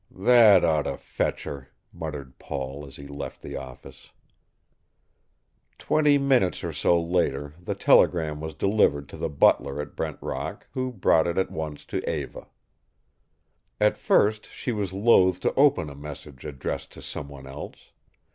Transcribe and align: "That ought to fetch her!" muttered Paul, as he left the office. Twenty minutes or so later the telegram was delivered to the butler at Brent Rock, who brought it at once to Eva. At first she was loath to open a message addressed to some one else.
"That 0.09 0.65
ought 0.65 0.85
to 0.85 0.97
fetch 0.97 1.43
her!" 1.43 1.69
muttered 1.93 2.39
Paul, 2.39 2.87
as 2.87 2.95
he 2.95 3.05
left 3.05 3.43
the 3.43 3.55
office. 3.55 4.09
Twenty 5.77 6.17
minutes 6.17 6.63
or 6.63 6.73
so 6.73 6.99
later 6.99 7.53
the 7.61 7.75
telegram 7.75 8.39
was 8.41 8.55
delivered 8.55 9.07
to 9.09 9.17
the 9.17 9.29
butler 9.29 9.79
at 9.79 9.95
Brent 9.95 10.17
Rock, 10.19 10.65
who 10.71 10.91
brought 10.91 11.27
it 11.27 11.37
at 11.37 11.51
once 11.51 11.85
to 11.85 12.01
Eva. 12.11 12.47
At 13.79 13.95
first 13.95 14.47
she 14.49 14.71
was 14.71 14.91
loath 14.91 15.39
to 15.41 15.53
open 15.53 15.87
a 15.87 15.93
message 15.95 16.45
addressed 16.45 16.91
to 16.93 17.03
some 17.03 17.27
one 17.29 17.45
else. 17.45 17.91